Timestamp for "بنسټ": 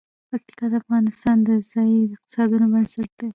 2.73-3.09